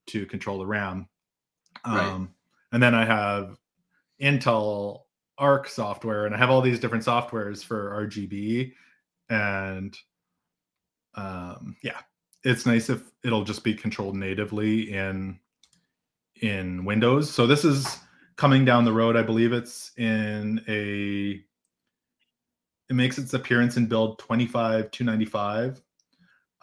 [0.08, 1.08] to control the RAM.
[1.86, 2.06] Right.
[2.06, 2.34] Um,
[2.72, 3.58] and then I have
[4.22, 5.02] Intel
[5.38, 8.74] Arc software, and I have all these different softwares for RGB.
[9.30, 9.98] And
[11.16, 12.00] um, yeah,
[12.44, 15.40] it's nice if it'll just be controlled natively in
[16.42, 17.30] in Windows.
[17.30, 18.00] So this is
[18.36, 19.16] coming down the road.
[19.16, 21.44] I believe it's in a
[22.89, 25.82] it makes its appearance in build 25 295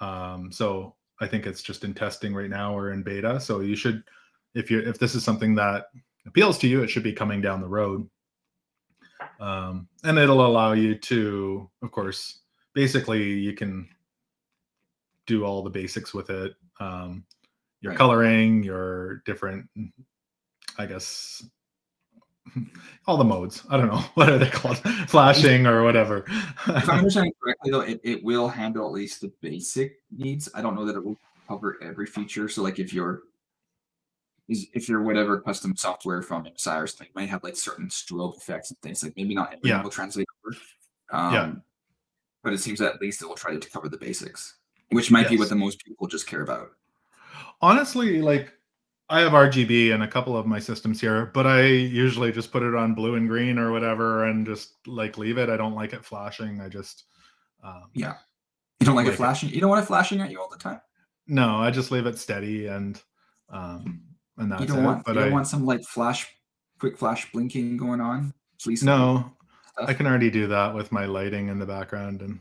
[0.01, 3.41] um, so i think it's just in testing right now or in beta.
[3.41, 4.03] So you should
[4.55, 5.87] if you if this is something that
[6.27, 8.09] appeals to you it should be coming down the road.
[9.41, 12.41] Um, and it'll allow you to of course
[12.75, 13.89] basically you can
[15.27, 16.55] do all the basics with it.
[16.81, 17.25] Um,
[17.81, 17.99] your Right.
[17.99, 19.69] coloring, your different,
[20.79, 21.45] I guess,
[23.07, 23.63] all the modes.
[23.71, 24.79] I don't know what are they called,
[25.09, 26.25] flashing or whatever.
[26.29, 30.49] if I'm understanding correctly, though, it, it will handle at least the basic needs.
[30.55, 32.49] I don't know that it will cover every feature.
[32.49, 33.23] So, like, if you're
[34.49, 38.71] is if you're whatever custom software from something, it might have like certain strobe effects
[38.71, 39.03] and things.
[39.03, 39.83] Like maybe not everything Yeah.
[39.83, 40.57] will translate over.
[41.11, 41.53] Um, Yeah.
[42.43, 44.57] But it seems that at least it will try to cover the basics,
[44.91, 46.73] which might be what the most people just care about.
[47.63, 48.53] Honestly, like
[49.11, 52.63] I have RGB in a couple of my systems here, but I usually just put
[52.63, 55.51] it on blue and green or whatever and just like leave it.
[55.51, 56.61] I don't like it flashing.
[56.61, 57.05] I just
[57.63, 58.15] um, Yeah.
[58.81, 59.19] You don't like, Like it it.
[59.19, 59.49] flashing.
[59.51, 60.81] You don't want it flashing at you all the time.
[61.27, 63.01] no, I just leave it steady and
[63.51, 64.03] um
[64.39, 64.85] and that's you don't it.
[64.85, 65.05] want.
[65.05, 66.27] but you don't I want some like flash,
[66.81, 68.33] quick flash blinking going on.
[68.63, 68.83] Please.
[68.83, 69.31] no,
[69.77, 69.89] stuff.
[69.89, 72.41] I can already do that with my lighting in the background and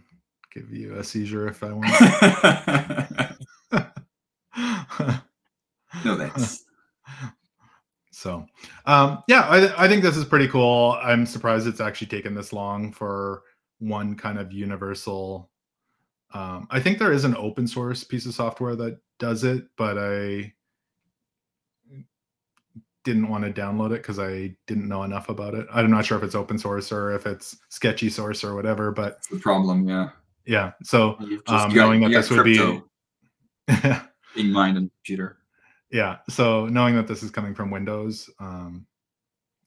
[0.54, 1.92] give you a seizure if I want.
[6.06, 6.64] no thanks.
[8.16, 8.46] So,
[8.86, 10.98] um, yeah, I, I think this is pretty cool.
[11.02, 13.42] I'm surprised it's actually taken this long for
[13.80, 15.50] one kind of universal.
[16.32, 19.98] Um, I think there is an open source piece of software that does it, but
[19.98, 20.54] I
[23.04, 25.68] didn't want to download it because I didn't know enough about it.
[25.74, 29.16] I'm not sure if it's open source or if it's sketchy source or whatever, but
[29.16, 29.90] That's the problem.
[29.90, 30.10] Yeah.
[30.46, 30.72] yeah.
[30.84, 32.82] So, You've Um, got- knowing that this would be-
[34.38, 35.40] in mind and computer.
[35.94, 36.18] Yeah.
[36.30, 38.86] So knowing that this is coming from Windows, um,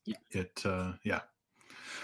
[0.05, 0.17] Yeah.
[0.33, 1.21] it, uh, yeah.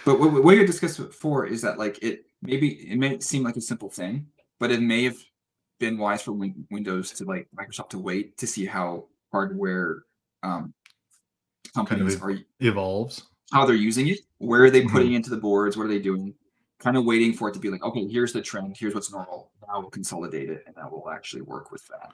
[0.06, 3.56] But what, what you discussed before is that like it maybe it may seem like
[3.56, 4.26] a simple thing,
[4.58, 5.16] but it may have
[5.78, 10.04] been wise for Win- Windows to like Microsoft to wait to see how hardware
[10.42, 10.72] um,
[11.74, 13.24] companies ev- are evolves.
[13.52, 14.90] how they're using it, where are they Mhm.
[14.90, 16.34] putting into the boards, what are they doing,
[16.78, 19.52] kind of waiting for it to be like, okay, here's the trend, here's what's normal.
[19.68, 22.12] Now we'll consolidate it, and that will actually work with that.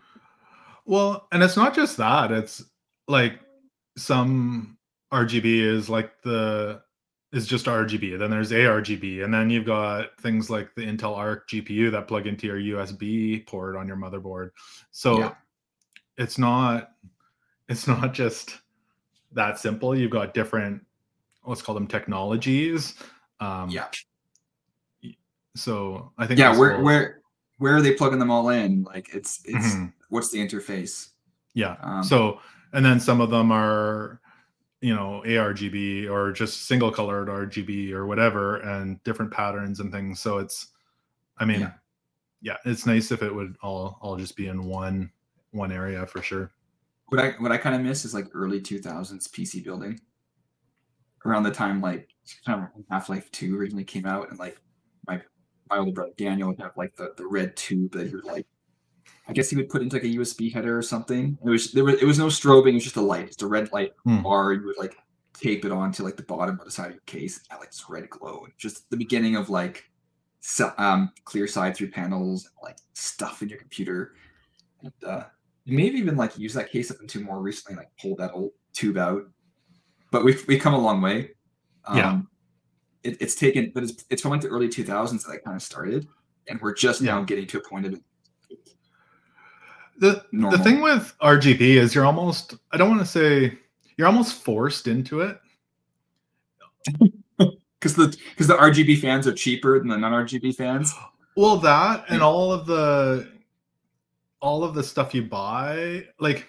[0.88, 2.32] Well, and it's not just that.
[2.32, 2.64] It's
[3.08, 3.38] like
[3.98, 4.78] some
[5.12, 6.80] RGB is like the
[7.30, 8.18] is just RGB.
[8.18, 12.26] Then there's ARGB, and then you've got things like the Intel Arc GPU that plug
[12.26, 14.50] into your USB port on your motherboard.
[14.90, 15.34] So Yeah.
[16.16, 16.92] it's not
[17.68, 18.58] it's not just
[19.32, 19.94] that simple.
[19.94, 20.82] You've got different
[21.44, 22.94] let's call them technologies.
[23.40, 23.88] Um, Yeah,
[25.54, 26.56] So I think yeah.
[26.56, 27.20] Where where
[27.58, 28.84] where are they plugging them all in?
[28.84, 29.92] Like it's it's Mhm.
[30.08, 31.10] What's the interface?
[31.54, 31.76] Yeah.
[31.82, 32.40] Um, so,
[32.72, 34.20] and then some of them are,
[34.80, 40.20] you know, ARGB or just single colored RGB or whatever, and different patterns and things.
[40.20, 40.68] So it's,
[41.38, 41.72] I mean, Yeah.
[42.42, 45.10] yeah, it's nice if it would all all just be in one
[45.50, 46.50] one area for sure.
[47.06, 49.98] what I what I kind of miss is like early 2000s PC building.
[51.24, 52.08] Around the time like
[52.46, 54.60] kind of Half Life Two originally came out, and like
[55.08, 55.20] my
[55.68, 58.46] my older brother Daniel would have like the, the red tube that he would like.
[59.28, 61.36] I guess he would put into like a USB header or something.
[61.44, 62.70] It was there was it was no strobing.
[62.70, 63.26] It was just a light.
[63.26, 64.22] It's a red light Hmm.
[64.22, 64.52] bar.
[64.54, 64.96] You would like
[65.34, 67.40] tape it onto like the bottom of the side of your case.
[67.50, 68.44] And like this red glow.
[68.44, 69.84] And just the beginning of like
[70.40, 74.14] so, um, clear side through panels and like stuff in your computer.
[74.82, 75.24] And uh,
[75.64, 78.32] you may have even like used that case up until more recently, like pulled that
[78.32, 79.24] old tube out.
[80.10, 81.32] But we've we've come a long way.
[81.94, 82.10] Yeah.
[82.12, 82.28] Um,
[83.02, 85.62] it, it's taken, but it's it's from like the early 2000s that it kind of
[85.62, 86.06] started,
[86.48, 88.00] and we're just now getting to a point of it.
[89.98, 93.58] The the thing with RGB is you're almost I don't want to say
[93.96, 95.40] you're almost forced into it.
[97.80, 100.94] because the because the RGB fans are cheaper than the non-RGB fans.
[101.36, 103.28] Well, that and all of the
[104.40, 106.48] all of the stuff you buy, like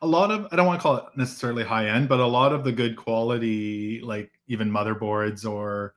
[0.00, 2.54] a lot of I don't want to call it necessarily high end, but a lot
[2.54, 5.96] of the good quality, like even motherboards or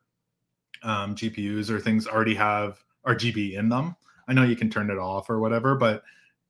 [0.83, 3.95] um, GPUs or things already have RGB in them.
[4.27, 6.03] I know you can turn it off or whatever, but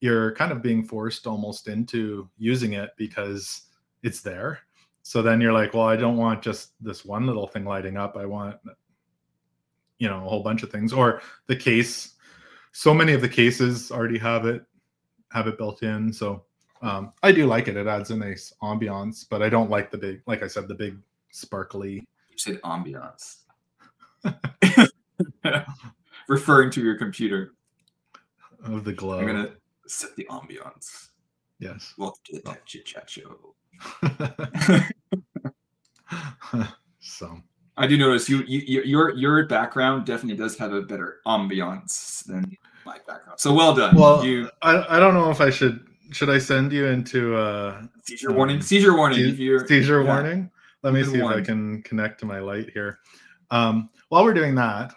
[0.06, 3.63] you're kind of being forced almost into using it because
[4.04, 4.60] it's there.
[5.02, 8.15] So then you're like, well, I don't want just this one little thing lighting up.
[8.18, 8.58] I want
[9.98, 12.15] you know a whole bunch of things or the case
[12.74, 14.65] so many of the cases already have it
[15.32, 16.44] have it built in so
[16.82, 19.98] um i do like it it adds a nice ambiance but i don't like the
[19.98, 20.98] big like i said the big
[21.32, 23.38] sparkly You said ambiance,
[26.28, 27.54] referring to your computer.
[28.65, 29.52] of the glow I'm gonna
[29.88, 31.10] set the ambiance.
[31.60, 33.56] yes Welcome to the Tech Chit Chat Show.
[37.00, 37.38] so
[37.78, 42.24] I do notice you, you you- your your background definitely does have a better ambiance
[42.26, 43.39] than my background.
[43.39, 43.95] So well done.
[43.95, 47.82] well you I, I don't know if i should should i send you into uh
[48.04, 48.62] seizure warning.
[48.62, 49.28] Seizure warning.
[49.28, 50.08] if you're seizure yeah.
[50.08, 50.52] warning
[50.84, 53.00] let me see been if i can connect to my light here
[53.52, 54.93] um while we're doing that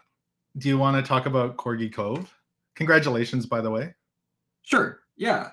[0.59, 2.33] do you want to talk about corgi cove
[2.75, 3.95] congratulations by the way
[4.69, 5.01] Sure.
[5.17, 5.53] Yeah.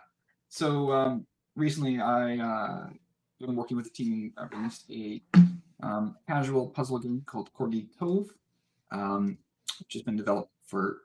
[0.49, 1.25] So um,
[1.55, 2.89] recently I uh,
[3.39, 5.23] been working with a team uh, released a
[5.81, 8.33] um, casual puzzle game called Corgi Cove,
[8.91, 9.37] um,
[9.79, 11.03] which has been developed for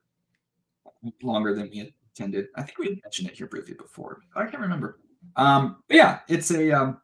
[1.22, 2.48] longer than we had intended.
[2.56, 4.22] I think we had mentioned it here briefly before.
[4.34, 4.98] I can't remember.
[5.36, 7.00] Um, but yeah, it's a um,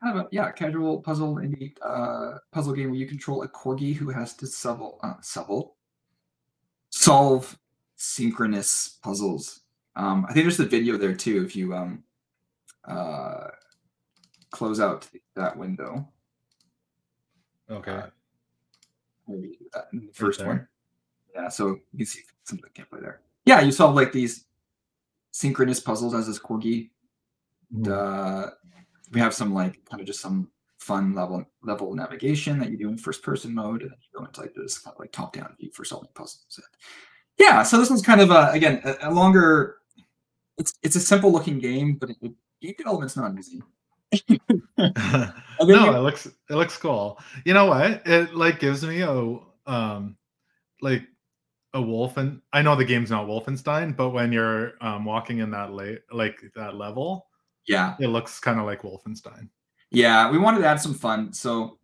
[0.00, 3.92] kind of a yeah casual puzzle indie uh, puzzle game where you control a corgi
[3.92, 5.14] who has to solve uh,
[6.90, 7.58] solve
[7.96, 9.62] synchronous puzzles.
[9.96, 11.44] Um, I think there's the video there too.
[11.44, 12.04] If you um,
[12.86, 13.48] uh,
[14.50, 16.08] close out that window,
[17.70, 17.92] Okay.
[17.92, 20.66] Uh, the first one.
[21.34, 23.20] Yeah, so you can see some of the gameplay there.
[23.44, 24.46] Yeah, you solve like these
[25.30, 26.90] synchronous puzzles as this corgi.
[27.72, 27.88] Mhm.
[27.88, 28.50] Uh,
[29.12, 32.88] we have some like kind of just some fun level level navigation that you do
[32.88, 35.32] in first person mode, and then you go into like this kind of like top
[35.32, 36.44] down view for solving puzzles.
[36.56, 36.66] And
[37.38, 39.76] yeah, so this one's kind of a again a, a longer.
[40.60, 43.62] It's it's a simple looking game, but it, it, game development's not easy.
[44.78, 47.18] no, you- it looks it looks cool.
[47.46, 48.02] You know what?
[48.06, 50.16] It like gives me a um
[50.82, 51.02] like
[51.72, 55.50] a wolf and I know the game's not Wolfenstein, but when you're um walking in
[55.52, 57.26] that late like that level,
[57.66, 59.48] Yeah, it looks kind of like Wolfenstein.
[59.90, 61.32] Yeah, we wanted to add some fun.
[61.32, 61.78] So,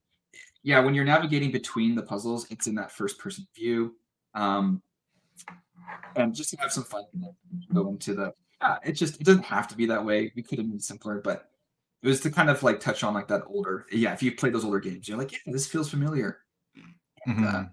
[0.62, 3.96] yeah, when you're navigating between the puzzles, it's in that first person view.
[4.34, 4.82] Um,
[6.14, 7.34] and just to have some fun, you know,
[7.72, 8.32] go into the.
[8.60, 10.32] Yeah, it just it doesn't have to be that way.
[10.34, 11.50] We could have made it simpler, but
[12.02, 13.86] it was to kind of like touch on like that older.
[13.92, 16.38] Yeah, if you play those older games, you're like, yeah, this feels familiar.
[17.26, 17.70] And, uh, Mhm.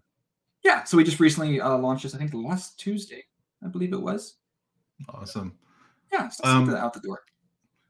[0.64, 2.16] yeah, so we just recently uh, launched this.
[2.16, 3.24] I think last Tuesday,
[3.64, 4.36] I believe it was.
[5.10, 5.58] Awesome.
[6.12, 7.22] Yeah, so um, out the door.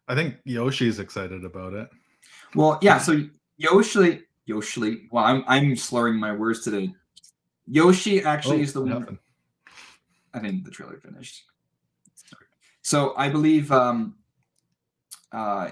[0.08, 1.90] I think Yoshi's excited about it.
[2.56, 2.98] Well, yeah.
[2.98, 3.24] So
[3.58, 5.08] Yoshi, Yoshi.
[5.12, 6.94] Well, I'm I'm slurring my words today.
[7.66, 8.90] Yoshi actually Oh, is the one.
[8.90, 9.20] nothing.
[10.34, 11.44] I think the trailer finished.
[12.84, 13.72] So I believe.
[13.72, 14.16] um
[15.32, 15.72] uh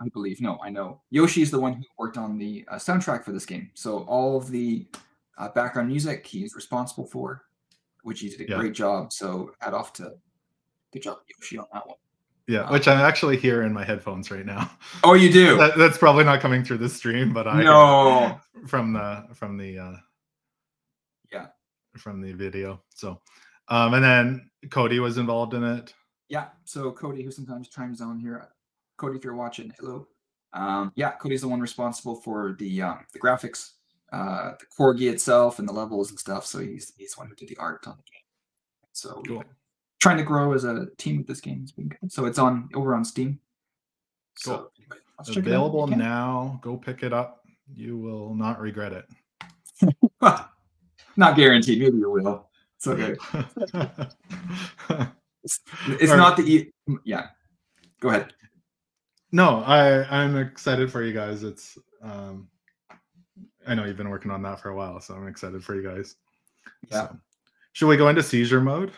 [0.00, 0.40] I believe.
[0.40, 1.02] No, I know.
[1.10, 3.70] Yoshi is the one who worked on the uh, soundtrack for this game.
[3.74, 4.88] So all of the
[5.38, 7.42] uh, background music he's responsible for,
[8.02, 8.58] which he did a Yeah.
[8.58, 9.12] great job.
[9.12, 10.14] So add off to
[10.92, 11.96] good job Yoshi on that one.
[12.48, 14.68] Yeah, Um, which I'm actually hear in my headphones right now.
[15.04, 15.56] Oh, you do?
[15.58, 18.40] That, that's probably not coming through the stream, but I no.
[18.66, 19.96] from the from the uh
[21.32, 21.46] Yeah.
[21.96, 22.82] from the video.
[22.96, 23.20] So
[23.68, 25.94] um and then Cody was involved in it.
[26.28, 26.48] Yeah.
[26.64, 28.48] So Cody, who sometimes chimes on here,
[28.96, 30.06] Cody, if you're watching, hello.
[30.52, 33.72] Um, yeah, Cody's the one responsible for the um, the graphics,
[34.12, 36.46] uh, the corgi itself, and the levels and stuff.
[36.46, 38.22] So he's he's the one who did the art on the game.
[38.92, 39.42] So Cool.
[40.00, 41.60] trying to grow as a team with this game.
[41.62, 42.12] It's been good.
[42.12, 43.40] So it's on over on Steam.
[44.36, 44.70] So Cool.
[44.78, 46.58] anybody wants to check it out, Available now.
[46.62, 47.44] Go pick it up.
[47.74, 49.06] You will not regret it.
[51.16, 51.78] Not guaranteed.
[51.80, 52.48] Maybe you will.
[52.76, 53.14] It's okay.
[55.44, 56.70] It's, it's Or- not the
[57.04, 57.28] yeah.
[58.00, 58.32] Go ahead.
[59.32, 61.42] no, I I'm excited for you guys.
[61.44, 62.48] It's um
[63.66, 65.82] I know you've been working on that for a while, so I'm excited for you
[65.82, 66.16] guys.
[66.90, 67.08] Yeah.
[67.08, 67.16] So,
[67.72, 68.92] should we go into seizure mode?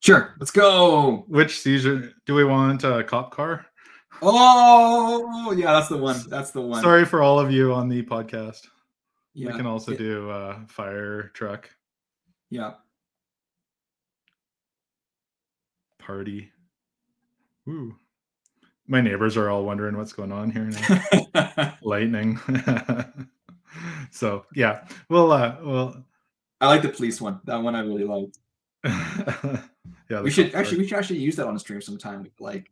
[0.00, 0.34] Sure.
[0.38, 1.24] Let's go.
[1.28, 2.84] Which seizure do we want?
[2.84, 3.66] A cop car?
[4.22, 6.20] Oh yeah, that's the one.
[6.28, 6.82] That's the one.
[6.82, 8.68] Sorry for all of you on the podcast.
[9.32, 9.50] Yeah.
[9.50, 11.68] we can also yeah, do uh fire truck
[12.50, 12.74] Yeah.
[16.04, 16.50] Party.
[17.68, 17.94] Ooh.
[18.86, 20.70] My neighbors are all wondering what's going on here
[21.34, 21.74] now.
[21.82, 22.38] Lightning.
[24.10, 26.04] so yeah, we'll uh well
[26.60, 27.40] I like the police one.
[27.44, 28.34] That one I really like.
[30.10, 32.30] yeah, We should actually we should actually use that on a stream sometime.
[32.38, 32.70] Like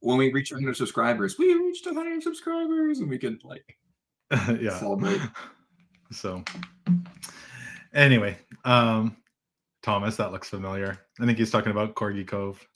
[0.00, 3.76] when we reach 100 subscribers, we reached 100 subscribers, and we can like
[4.60, 4.78] yeah.
[4.78, 5.20] celebrate.
[6.12, 6.44] So
[7.92, 9.16] anyway, um
[9.84, 10.98] Thomas, that looks familiar.
[11.20, 12.66] I think he's talking about Corgi Cove.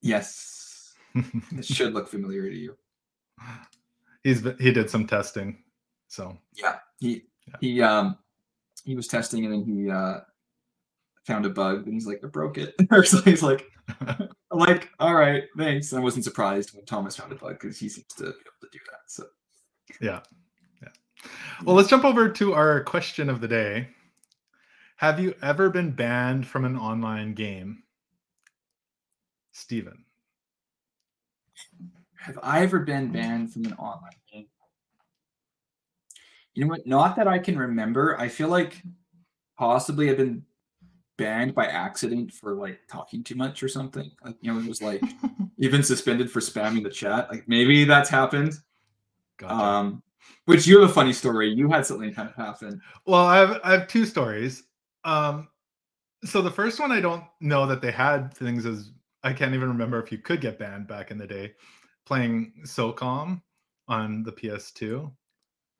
[0.00, 2.76] yes, it should look familiar to you.
[4.22, 5.58] he's he did some testing.
[6.08, 7.56] So Yeah, he Yeah.
[7.60, 8.16] he um
[8.84, 10.20] he was testing and then he uh
[11.26, 12.74] found a bug and he's like, I broke it.
[13.04, 13.66] so he's like,
[14.52, 15.92] like, all right, thanks.
[15.92, 18.68] I wasn't surprised when Thomas found a bug because he seems to be able to
[18.72, 19.00] do that.
[19.08, 19.24] So
[20.00, 20.20] yeah.
[20.80, 20.88] Yeah.
[21.64, 23.88] Well, let's jump over to our question of the day.
[24.96, 27.82] Have you ever been banned from an online game?
[29.52, 30.04] Steven.
[32.18, 34.46] have I ever been banned from an online game?
[36.54, 36.86] You know what?
[36.86, 38.18] Not that I can remember.
[38.18, 38.82] I feel like
[39.58, 40.42] possibly I've been
[41.18, 44.10] banned by accident for like talking too much or something.
[44.24, 45.02] Like, you know, it was like
[45.56, 47.30] you've suspended for spamming the chat.
[47.30, 48.54] Like maybe that's happened.
[49.38, 49.54] Gotcha.
[49.54, 50.02] Um,
[50.46, 51.48] which you have a funny story.
[51.50, 52.80] You had something kind of happen.
[53.06, 54.65] Well, I have I have two stories.
[55.06, 55.48] Um,
[56.24, 58.90] so the first one, I don't know that they had things as
[59.22, 61.54] I can't even remember if you could get banned back in the day
[62.06, 63.40] playing SOCOM
[63.88, 65.10] on the PS2.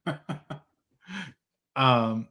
[1.77, 2.29] um,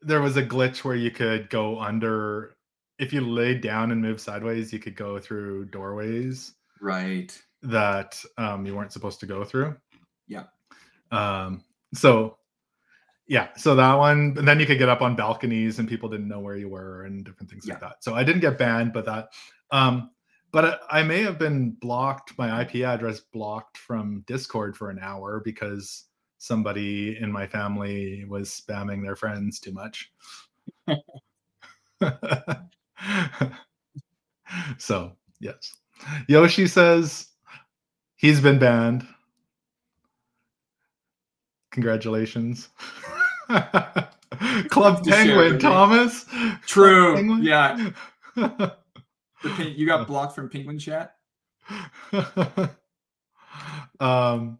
[0.00, 2.56] there was a glitch where you could go under
[2.98, 7.40] if you laid down and moved sideways, you could go through doorways right.
[7.62, 9.76] that um, you weren't supposed to go through.
[10.26, 10.44] Yeah.
[11.12, 11.62] Um,
[11.94, 12.38] so
[13.28, 16.28] yeah, so that one, and then you could get up on balconies and people didn't
[16.28, 18.02] know where you were and different things like that.
[18.02, 19.28] So I didn't get banned, but that,
[19.70, 20.10] um,
[20.50, 24.98] but I, I may have been blocked, my IP address blocked from Discord for an
[24.98, 26.04] hour because
[26.38, 30.10] somebody in my family was spamming their friends too much.
[34.78, 35.76] so yes,
[36.28, 37.26] Yoshi says
[38.16, 39.06] he's been banned.
[41.72, 42.70] Congratulations.
[44.68, 45.58] Club Penguin.
[45.58, 46.26] Thomas.
[46.66, 47.14] True.
[47.16, 47.42] Penguin?
[47.42, 47.90] Yeah.
[48.36, 51.14] Pin- you got blocked from Penguin Chat.
[54.00, 54.58] um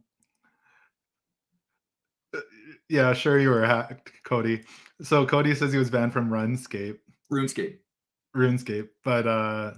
[2.35, 2.41] uh,
[2.89, 4.63] yeah, sure you were hacked, Cody.
[5.03, 6.99] So Cody says he was banned from RuneScape,
[7.33, 7.79] RuneScape.
[8.37, 9.73] RuneScape, but uh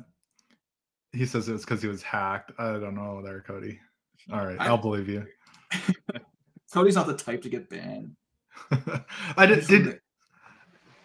[1.13, 2.53] he says it was because he was hacked.
[2.59, 3.79] I don't know there, Cody.
[4.33, 5.27] All right, I- I'll believe you.
[6.73, 8.17] Cody's not the type to get banned.
[9.37, 10.01] I did, did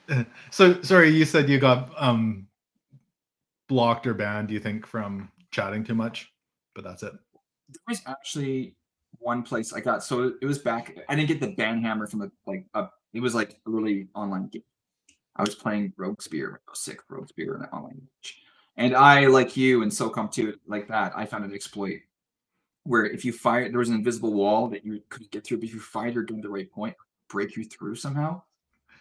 [0.52, 2.48] so sorry, you said you got um
[3.68, 6.32] blocked or banned, do you think, from chatting too much,
[6.74, 7.14] but that's it.
[7.70, 8.76] there was actually
[9.20, 10.04] one place I got.
[10.04, 10.96] So it was back.
[11.10, 12.66] I didn't get the ban hammer from the like.
[12.74, 14.64] A, it was like a really online game.
[15.36, 18.42] I was playing Rogue Spear, sick Rogue Spear in an online match,
[18.78, 21.14] and I like you and SOCOM too, like that.
[21.16, 22.00] I found an exploit
[22.84, 25.66] where if you fire, there was an invisible wall that you couldn't get through, but
[25.66, 26.96] if you fired your gun at the right point,
[27.30, 28.42] break you through somehow,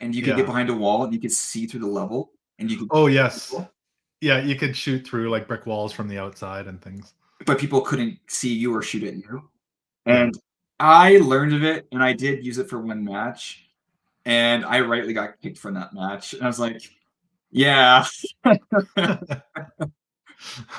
[0.00, 0.36] and you could Yeah.
[0.36, 2.88] get behind a wall and you could see through the level, and you could.
[2.90, 3.54] Oh yes.
[4.20, 7.14] Yeah, you could shoot through like brick walls from the outside and things.
[7.46, 9.50] but people couldn't see you or shoot at you.
[10.06, 10.32] And
[10.80, 13.68] I learned of it and I did use it for one match.
[14.24, 16.32] And I rightly got kicked from that match.
[16.32, 16.80] And I was like,
[17.50, 18.06] yeah,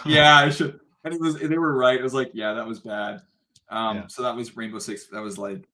[0.05, 0.79] yeah, I should.
[1.03, 1.99] And it was they were right.
[1.99, 3.21] It was like, yeah, that was bad.
[3.69, 4.07] Um, Yeah.
[4.07, 5.07] so that was Rainbow Six.
[5.07, 5.67] That was like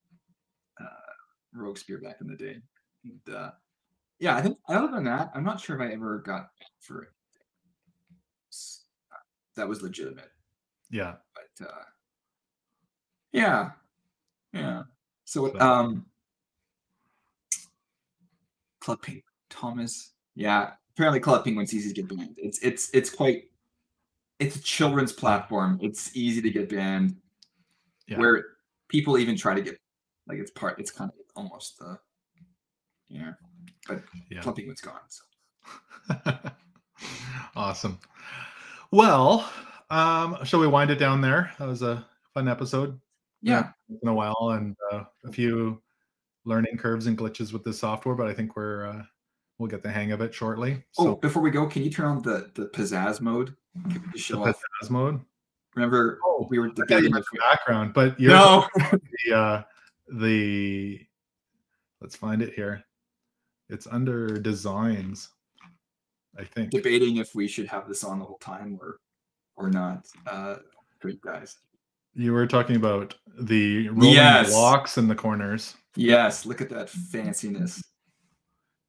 [1.54, 2.58] Rogue Spear back in the day.
[3.04, 3.52] And, uh,
[4.20, 6.50] yeah, I think other than that, I'm not sure if I ever got
[6.80, 7.10] for it.
[9.56, 10.32] That was legitimate
[10.90, 11.16] yeah.
[11.36, 11.84] but uh
[13.34, 13.72] yeah
[14.54, 14.84] yeah
[15.26, 16.06] so So- um
[18.80, 23.44] club penguin thomas yeah apparently club penguin's easy to get banned it's it's it's quite
[24.40, 27.16] it's a children's platform it's easy to get banned
[28.08, 28.18] Yeah.
[28.20, 28.46] where
[28.88, 29.78] people even try to get
[30.28, 31.96] like it's part it's kind of almost uh
[33.10, 33.32] yeah
[33.88, 34.42] but Yeah.
[34.42, 35.24] penguin's gone so
[37.56, 38.00] awesome.
[38.92, 39.50] Well,
[39.90, 41.52] um, shall we wind it down there?
[41.60, 43.00] That was a fun episode.
[43.42, 45.82] yeah It's a while and uh, a few
[46.46, 49.04] learning curves and glitches with this software, but I think we're uh,
[49.60, 50.84] we'll get the hang of it shortly.
[50.98, 53.56] oh So before we go can you turn on the the pizzazz mode
[53.90, 55.20] Can we show off pizzazz mode.
[55.76, 58.68] remember Oh, we were debating the background, but you're no
[59.28, 59.64] the uh,
[60.14, 61.00] the
[62.02, 62.84] let's find it here.
[63.70, 65.30] It's under designs,
[66.38, 66.72] I think.
[66.72, 69.00] debating if we should have this on the whole time or
[69.56, 70.08] or not.
[70.28, 70.56] Uh,
[71.00, 71.58] great guys.
[72.14, 74.50] You were talking about the rolling Yes.
[74.52, 77.82] blocks in the corners Yes, look at that fanciness.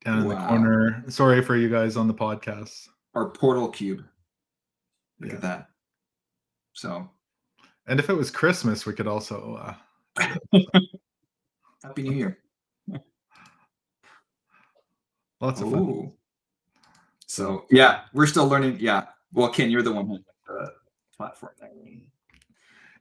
[0.05, 1.05] down in the corner.
[1.09, 2.89] Sorry for you guys on the podcast.
[3.15, 4.05] Our portal cube.
[5.21, 5.37] Look Yeah.
[5.37, 5.69] at that.
[6.73, 7.09] So
[7.87, 9.75] And if it was Christmas, we could also uh,
[11.83, 12.39] happy New Year.
[15.43, 15.81] Lots of fun.
[15.81, 16.13] Ooh.
[17.27, 18.79] So yeah, we're still learning.
[18.81, 19.07] Yeah.
[19.33, 20.73] Well, Ken, you're the one who the
[21.17, 21.53] platform.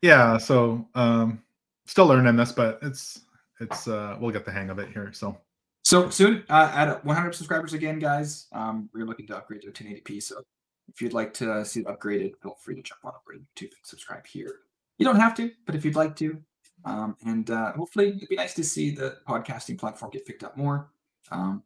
[0.01, 1.41] Yeah, so um
[1.85, 3.21] still learning this, but it's
[3.59, 5.11] it's uh we'll get the hang of it here.
[5.13, 5.37] So
[5.83, 8.47] So soon, uh, at 100 subscribers again, guys.
[8.51, 10.21] Um, we're looking to upgrade to 1080p.
[10.21, 10.41] So
[10.87, 14.25] if you'd like to see it upgraded, feel free to jump on over to subscribe
[14.25, 14.59] here.
[14.97, 16.37] You don't have to, but if you'd like to,
[16.85, 20.55] um, and uh, hopefully it'd be nice to see the podcasting platform get picked up
[20.57, 20.91] more.
[21.31, 21.63] Um,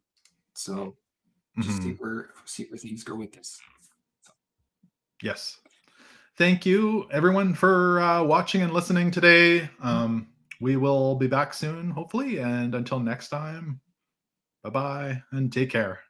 [0.56, 0.96] so
[1.60, 1.84] just mhm.
[1.84, 3.60] see where see where things go with this.
[5.22, 5.58] Yes.
[6.36, 9.70] Thank you, everyone, for uh, watching and listening today.
[9.80, 10.28] Um,
[10.60, 12.38] we will be back soon, hopefully.
[12.38, 13.80] And until next time,
[14.62, 16.00] bye bye and take care.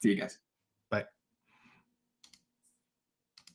[0.00, 0.38] See you guys.